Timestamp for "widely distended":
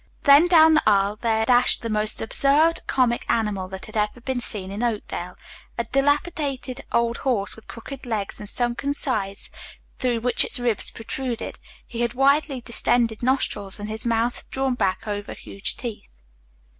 12.15-13.21